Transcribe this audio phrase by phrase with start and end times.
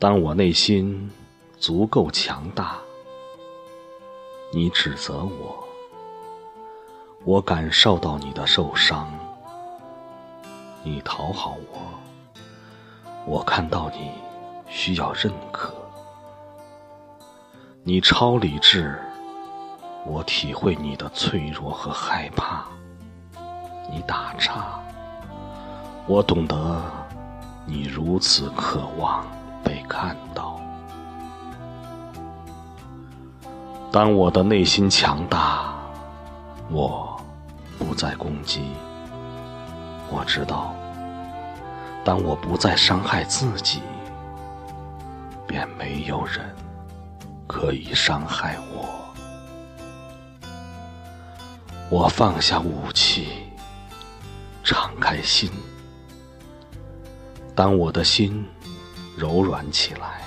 [0.00, 1.10] 当我内心
[1.58, 2.78] 足够强大，
[4.52, 5.64] 你指责我，
[7.24, 9.08] 我感受到你的受伤；
[10.84, 11.80] 你讨好我，
[13.26, 14.12] 我看到你
[14.68, 15.72] 需要认可；
[17.82, 18.96] 你超理智，
[20.06, 22.68] 我体会你的脆弱和害怕；
[23.90, 24.80] 你打岔，
[26.06, 26.80] 我懂得
[27.66, 29.26] 你如此渴望。
[29.68, 30.58] 被看到。
[33.92, 35.74] 当我的内心强大，
[36.70, 37.20] 我
[37.78, 38.62] 不再攻击。
[40.10, 40.74] 我知道，
[42.02, 43.82] 当我不再伤害自己，
[45.46, 46.50] 便没有人
[47.46, 48.88] 可以伤害我。
[51.90, 53.28] 我放下武器，
[54.64, 55.50] 敞开心。
[57.54, 58.46] 当我的心。
[59.18, 60.22] 柔软起来，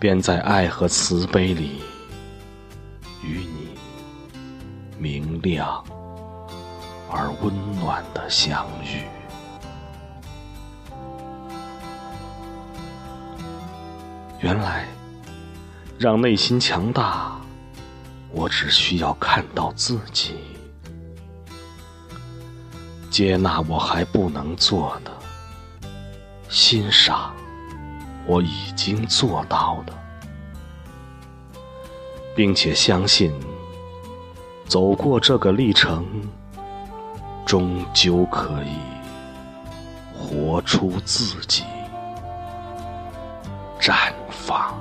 [0.00, 1.80] 便在爱和慈悲里
[3.22, 3.78] 与你
[4.98, 5.84] 明亮
[7.08, 9.04] 而温暖的相遇。
[14.40, 14.84] 原来，
[16.00, 17.40] 让内心强大，
[18.32, 20.34] 我只需要看到自己，
[23.08, 25.17] 接纳我还不能做的。
[26.48, 27.34] 欣赏
[28.26, 29.92] 我已经做到的。
[32.38, 33.32] 并且相信
[34.68, 36.06] 走过这个历程
[37.44, 38.78] 终究可以
[40.16, 41.64] 活出自己
[43.80, 44.72] 绽放。